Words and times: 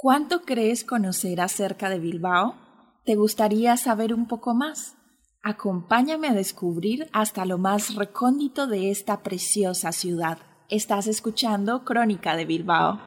¿Cuánto 0.00 0.42
crees 0.42 0.84
conocer 0.84 1.40
acerca 1.40 1.90
de 1.90 1.98
Bilbao? 1.98 2.54
¿Te 3.04 3.14
gustaría 3.14 3.76
saber 3.76 4.14
un 4.14 4.26
poco 4.26 4.54
más? 4.54 4.96
Acompáñame 5.42 6.28
a 6.28 6.34
descubrir 6.34 7.08
hasta 7.12 7.44
lo 7.44 7.58
más 7.58 7.94
recóndito 7.94 8.66
de 8.66 8.90
esta 8.90 9.22
preciosa 9.22 9.92
ciudad. 9.92 10.38
Estás 10.68 11.06
escuchando 11.06 11.84
Crónica 11.84 12.36
de 12.36 12.44
Bilbao. 12.44 13.00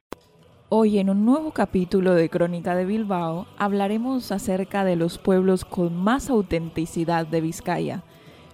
Hoy 0.69 0.99
en 0.99 1.09
un 1.09 1.25
nuevo 1.25 1.51
capítulo 1.51 2.13
de 2.13 2.29
Crónica 2.29 2.75
de 2.75 2.85
Bilbao 2.85 3.47
hablaremos 3.57 4.31
acerca 4.31 4.85
de 4.85 4.95
los 4.95 5.17
pueblos 5.17 5.65
con 5.65 5.95
más 5.95 6.29
autenticidad 6.29 7.27
de 7.27 7.41
Vizcaya. 7.41 8.03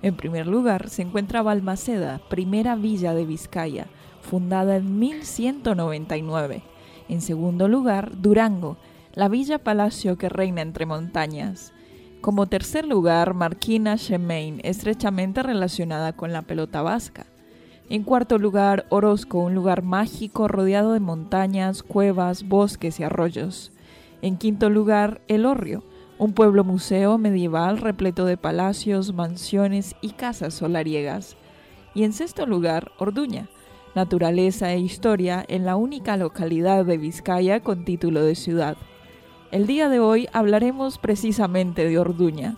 En 0.01 0.15
primer 0.15 0.47
lugar 0.47 0.89
se 0.89 1.01
encuentra 1.01 1.41
Balmaceda, 1.41 2.21
primera 2.29 2.75
villa 2.75 3.13
de 3.13 3.25
Vizcaya, 3.25 3.87
fundada 4.21 4.77
en 4.77 4.99
1199. 4.99 6.61
En 7.09 7.21
segundo 7.21 7.67
lugar, 7.67 8.21
Durango, 8.21 8.77
la 9.13 9.29
villa 9.29 9.57
palacio 9.57 10.17
que 10.17 10.29
reina 10.29 10.61
entre 10.61 10.85
montañas. 10.85 11.73
Como 12.21 12.47
tercer 12.47 12.85
lugar, 12.85 13.33
Marquina 13.33 13.97
Chemain, 13.97 14.59
estrechamente 14.63 15.41
relacionada 15.41 16.13
con 16.13 16.33
la 16.33 16.43
pelota 16.43 16.81
vasca. 16.81 17.25
En 17.89 18.03
cuarto 18.03 18.37
lugar, 18.37 18.85
Orozco, 18.89 19.39
un 19.39 19.55
lugar 19.55 19.81
mágico 19.81 20.47
rodeado 20.47 20.93
de 20.93 20.99
montañas, 20.99 21.83
cuevas, 21.83 22.47
bosques 22.47 22.99
y 22.99 23.03
arroyos. 23.03 23.71
En 24.21 24.37
quinto 24.37 24.69
lugar, 24.69 25.21
El 25.27 25.45
Orrio, 25.45 25.83
un 26.19 26.33
pueblo 26.33 26.63
museo 26.63 27.17
medieval 27.17 27.77
repleto 27.77 28.25
de 28.25 28.37
palacios, 28.37 29.13
mansiones 29.13 29.95
y 30.01 30.11
casas 30.11 30.55
solariegas. 30.55 31.37
Y 31.93 32.03
en 32.03 32.13
sexto 32.13 32.45
lugar, 32.45 32.91
Orduña, 32.97 33.49
naturaleza 33.93 34.73
e 34.73 34.79
historia 34.79 35.45
en 35.47 35.65
la 35.65 35.75
única 35.75 36.17
localidad 36.17 36.85
de 36.85 36.97
Vizcaya 36.97 37.59
con 37.59 37.85
título 37.85 38.23
de 38.23 38.35
ciudad. 38.35 38.77
El 39.51 39.67
día 39.67 39.89
de 39.89 39.99
hoy 39.99 40.27
hablaremos 40.33 40.97
precisamente 40.97 41.87
de 41.87 41.99
Orduña. 41.99 42.57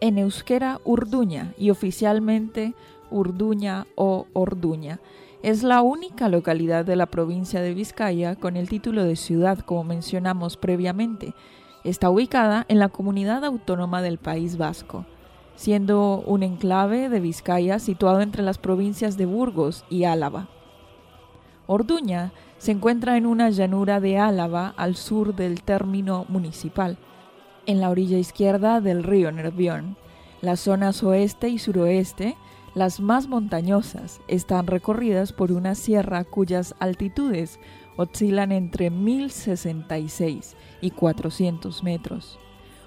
En 0.00 0.18
euskera, 0.18 0.80
Urduña 0.84 1.54
y 1.58 1.70
oficialmente 1.70 2.74
Urduña 3.10 3.86
o 3.94 4.26
Orduña. 4.32 5.00
Es 5.42 5.62
la 5.62 5.80
única 5.80 6.28
localidad 6.28 6.84
de 6.84 6.96
la 6.96 7.06
provincia 7.06 7.62
de 7.62 7.72
Vizcaya 7.72 8.36
con 8.36 8.56
el 8.56 8.68
título 8.68 9.04
de 9.04 9.16
ciudad, 9.16 9.58
como 9.58 9.84
mencionamos 9.84 10.58
previamente. 10.58 11.34
Está 11.82 12.10
ubicada 12.10 12.66
en 12.68 12.78
la 12.78 12.90
comunidad 12.90 13.42
autónoma 13.42 14.02
del 14.02 14.18
País 14.18 14.58
Vasco, 14.58 15.06
siendo 15.56 16.22
un 16.26 16.42
enclave 16.42 17.08
de 17.08 17.20
Vizcaya 17.20 17.78
situado 17.78 18.20
entre 18.20 18.42
las 18.42 18.58
provincias 18.58 19.16
de 19.16 19.24
Burgos 19.24 19.86
y 19.88 20.04
Álava. 20.04 20.48
Orduña 21.66 22.32
se 22.58 22.72
encuentra 22.72 23.16
en 23.16 23.24
una 23.24 23.48
llanura 23.48 23.98
de 23.98 24.18
Álava 24.18 24.74
al 24.76 24.94
sur 24.94 25.34
del 25.34 25.62
término 25.62 26.26
municipal, 26.28 26.98
en 27.64 27.80
la 27.80 27.88
orilla 27.88 28.18
izquierda 28.18 28.82
del 28.82 29.02
río 29.02 29.32
Nervión. 29.32 29.96
Las 30.42 30.60
zonas 30.60 31.02
oeste 31.02 31.48
y 31.48 31.58
suroeste 31.58 32.36
las 32.74 33.00
más 33.00 33.26
montañosas 33.26 34.20
están 34.28 34.66
recorridas 34.66 35.32
por 35.32 35.50
una 35.50 35.74
sierra 35.74 36.22
cuyas 36.24 36.74
altitudes 36.78 37.58
oscilan 37.96 38.52
entre 38.52 38.90
1066 38.90 40.56
y 40.80 40.90
400 40.90 41.82
metros. 41.82 42.38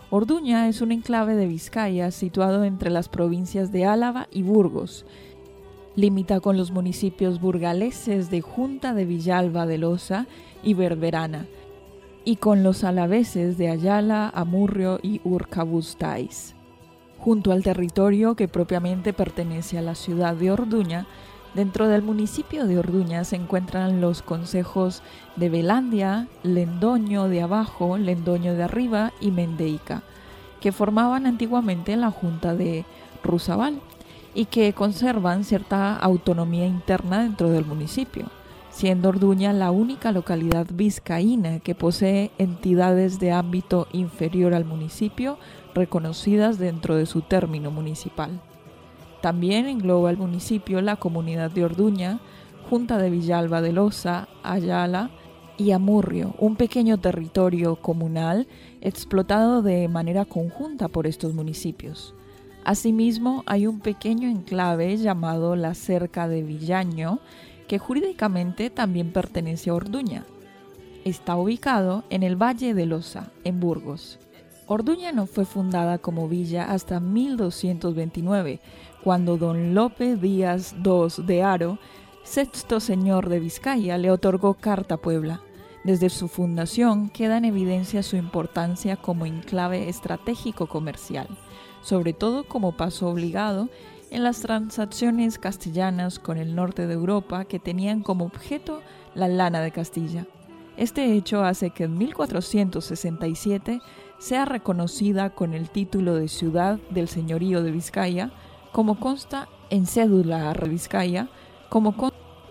Orduña 0.09 0.69
es 0.69 0.81
un 0.81 0.91
enclave 0.91 1.35
de 1.35 1.47
Vizcaya 1.47 2.11
situado 2.11 2.63
entre 2.63 2.91
las 2.91 3.09
provincias 3.09 3.71
de 3.71 3.85
Álava 3.85 4.27
y 4.31 4.43
Burgos. 4.43 5.05
Limita 5.95 6.39
con 6.39 6.55
los 6.55 6.71
municipios 6.71 7.41
burgaleses 7.41 8.29
de 8.29 8.41
Junta 8.41 8.93
de 8.93 9.05
Villalba 9.05 9.65
de 9.65 9.79
Loza 9.79 10.27
y 10.63 10.75
Berberana, 10.75 11.45
y 12.25 12.37
con 12.37 12.63
los 12.63 12.83
alaveses 12.83 13.57
de 13.57 13.69
Ayala, 13.69 14.29
Amurrio 14.33 14.99
y 15.03 15.19
Urkabustaiz. 15.23 16.55
Junto 17.23 17.53
al 17.53 17.63
territorio 17.63 18.35
que 18.35 18.49
propiamente 18.49 19.13
pertenece 19.13 19.77
a 19.77 19.81
la 19.81 19.95
ciudad 19.95 20.35
de 20.35 20.51
Orduña, 20.51 21.07
dentro 21.53 21.87
del 21.87 22.01
municipio 22.01 22.67
de 22.67 22.77
Orduña 22.77 23.23
se 23.23 23.37
encuentran 23.37 24.01
los 24.01 24.21
consejos 24.21 25.01
de 25.37 25.47
Belandia, 25.47 26.27
Lendoño 26.43 27.29
de 27.29 27.41
Abajo, 27.41 27.97
Lendoño 27.97 28.55
de 28.55 28.63
Arriba 28.63 29.13
y 29.21 29.31
Mendeica, 29.31 30.03
que 30.59 30.73
formaban 30.73 31.25
antiguamente 31.25 31.95
la 31.95 32.11
Junta 32.11 32.55
de 32.55 32.83
Rusabal 33.23 33.79
y 34.35 34.43
que 34.43 34.73
conservan 34.73 35.45
cierta 35.45 35.95
autonomía 35.95 36.65
interna 36.65 37.23
dentro 37.23 37.51
del 37.51 37.63
municipio, 37.63 38.25
siendo 38.69 39.07
Orduña 39.07 39.53
la 39.53 39.71
única 39.71 40.11
localidad 40.11 40.67
vizcaína 40.73 41.59
que 41.59 41.73
posee 41.73 42.31
entidades 42.37 43.17
de 43.21 43.31
ámbito 43.31 43.87
inferior 43.93 44.53
al 44.53 44.65
municipio 44.65 45.37
reconocidas 45.73 46.57
dentro 46.57 46.95
de 46.95 47.05
su 47.05 47.21
término 47.21 47.71
municipal. 47.71 48.41
También 49.21 49.67
engloba 49.67 50.09
el 50.09 50.17
municipio 50.17 50.81
la 50.81 50.97
comunidad 50.97 51.51
de 51.51 51.63
Orduña, 51.63 52.19
Junta 52.69 52.97
de 52.97 53.09
Villalba 53.09 53.61
de 53.61 53.71
Loza, 53.71 54.27
Ayala 54.43 55.11
y 55.57 55.71
Amurrio, 55.71 56.35
un 56.39 56.55
pequeño 56.55 56.97
territorio 56.97 57.75
comunal 57.75 58.47
explotado 58.81 59.61
de 59.61 59.87
manera 59.87 60.25
conjunta 60.25 60.87
por 60.87 61.07
estos 61.07 61.33
municipios. 61.33 62.15
Asimismo, 62.65 63.43
hay 63.45 63.67
un 63.67 63.79
pequeño 63.79 64.29
enclave 64.29 64.97
llamado 64.97 65.55
la 65.55 65.73
Cerca 65.73 66.27
de 66.27 66.43
Villaño, 66.43 67.19
que 67.67 67.77
jurídicamente 67.77 68.69
también 68.69 69.11
pertenece 69.11 69.69
a 69.69 69.75
Orduña. 69.75 70.25
Está 71.03 71.35
ubicado 71.35 72.03
en 72.09 72.23
el 72.23 72.41
Valle 72.41 72.73
de 72.73 72.85
Loza, 72.85 73.31
en 73.43 73.59
Burgos. 73.59 74.19
Orduña 74.65 75.11
no 75.11 75.25
fue 75.25 75.45
fundada 75.45 75.97
como 75.97 76.29
villa 76.29 76.71
hasta 76.71 77.01
1229, 77.01 78.61
cuando 79.03 79.37
don 79.37 79.73
Lope 79.73 80.15
Díaz 80.15 80.73
II 80.85 81.25
de 81.25 81.43
Aro, 81.43 81.79
sexto 82.23 82.79
señor 82.79 83.27
de 83.27 83.41
Vizcaya, 83.41 83.97
le 83.97 84.09
otorgó 84.09 84.53
Carta 84.53 84.95
Puebla. 84.95 85.41
Desde 85.83 86.09
su 86.09 86.29
fundación 86.29 87.09
queda 87.09 87.37
en 87.37 87.43
evidencia 87.43 88.03
su 88.03 88.15
importancia 88.15 88.95
como 88.95 89.25
enclave 89.25 89.89
estratégico 89.89 90.67
comercial, 90.67 91.27
sobre 91.81 92.13
todo 92.13 92.45
como 92.45 92.77
paso 92.77 93.09
obligado 93.09 93.67
en 94.11 94.23
las 94.23 94.39
transacciones 94.39 95.39
castellanas 95.39 96.19
con 96.19 96.37
el 96.37 96.55
norte 96.55 96.87
de 96.87 96.93
Europa 96.93 97.43
que 97.43 97.59
tenían 97.59 98.01
como 98.01 98.23
objeto 98.23 98.81
la 99.13 99.27
lana 99.27 99.59
de 99.59 99.71
Castilla. 99.71 100.25
Este 100.75 101.13
hecho 101.13 101.43
hace 101.43 101.69
que 101.69 101.83
en 101.83 101.97
1467 101.97 103.81
sea 104.17 104.45
reconocida 104.45 105.29
con 105.29 105.53
el 105.53 105.69
título 105.69 106.15
de 106.15 106.27
ciudad 106.27 106.79
del 106.89 107.07
señorío 107.07 107.61
de 107.61 107.71
Vizcaya, 107.71 108.31
como 108.71 108.99
consta 108.99 109.49
en 109.69 109.85
cédula 109.85 110.51
de 110.53 110.69
Vizcaya, 110.69 111.29
como 111.69 111.95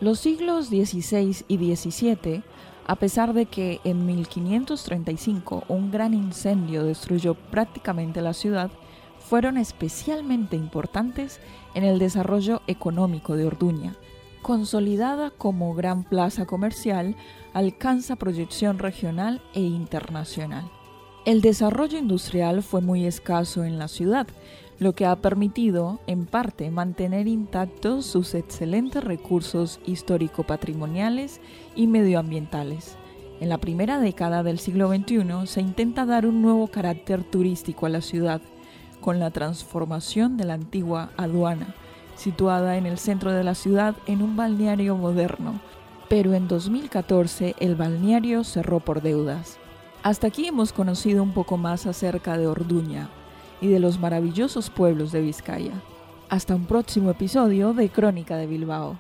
los 0.01 0.21
siglos 0.21 0.67
XVI 0.67 1.45
y 1.49 1.75
XVII, 1.75 2.43
a 2.87 2.97
pesar 2.97 3.33
de 3.33 3.47
que 3.47 3.81
en 3.85 4.07
1535 4.07 5.65
un 5.69 5.91
gran 5.91 6.15
incendio 6.15 6.85
destruyó 6.85 7.35
prácticamente 7.35 8.21
la 8.21 8.35
ciudad, 8.35 8.71
fueron 9.19 9.57
especialmente 9.57 10.57
importantes 10.57 11.41
en 11.75 11.85
el 11.85 11.99
desarrollo 11.99 12.63
económico 12.67 13.37
de 13.37 13.47
Orduña. 13.47 13.97
Consolidada 14.43 15.31
como 15.31 15.73
gran 15.73 16.03
plaza 16.03 16.47
comercial, 16.47 17.15
alcanza 17.53 18.17
proyección 18.17 18.81
regional 18.81 19.41
e 19.55 19.61
internacional. 19.61 20.69
El 21.25 21.43
desarrollo 21.43 21.97
industrial 21.97 22.65
fue 22.65 22.81
muy 22.81 23.07
escaso 23.07 23.63
en 23.63 23.79
la 23.79 23.87
ciudad, 23.87 24.27
lo 24.81 24.95
que 24.95 25.07
ha 25.07 25.15
permitido, 25.15 26.01
en 26.09 26.27
parte, 26.27 26.73
mantener 26.73 27.29
intactos 27.29 28.05
sus 28.05 28.35
excelentes 28.35 29.05
recursos 29.05 29.79
histórico-patrimoniales 29.87 31.41
y 31.77 31.87
medioambientales. 31.87 32.97
En 33.39 33.49
la 33.49 33.59
primera 33.59 34.01
década 34.01 34.43
del 34.43 34.59
siglo 34.59 34.89
XXI 34.89 35.47
se 35.47 35.61
intenta 35.61 36.05
dar 36.05 36.27
un 36.27 36.43
nuevo 36.43 36.67
carácter 36.67 37.23
turístico 37.23 37.87
a 37.87 37.91
la 37.91 38.01
ciudad, 38.01 38.43
con 39.01 39.21
la 39.21 39.31
transformación 39.31 40.37
de 40.37 40.47
la 40.47 40.55
antigua 40.55 41.11
aduana, 41.17 41.77
situada 42.15 42.77
en 42.77 42.87
el 42.87 42.99
centro 42.99 43.33
de 43.33 43.45
la 43.45 43.55
ciudad 43.55 43.95
en 44.07 44.23
un 44.23 44.37
balneario 44.37 44.97
moderno, 44.97 45.61
pero 46.09 46.35
en 46.35 46.49
2014 46.49 47.55
el 47.59 47.75
balneario 47.75 48.45
cerró 48.45 48.81
por 48.81 49.03
deudas. 49.03 49.59
Hasta 50.03 50.27
aquí 50.27 50.47
hemos 50.47 50.73
conocido 50.73 51.23
un 51.23 51.33
poco 51.33 51.57
más 51.57 51.87
acerca 51.87 52.37
de 52.37 52.47
Orduña 52.47 53.09
y 53.61 53.69
de 53.69 53.79
los 53.79 54.01
maravillosos 54.01 54.69
pueblos 54.71 55.13
de 55.13 55.21
Vizcaya. 55.21 55.73
Hasta 56.29 56.55
un 56.55 56.67
próximo 56.67 57.11
episodio 57.11 57.73
de 57.73 57.89
Crónica 57.89 58.37
de 58.37 58.47
Bilbao. 58.47 58.97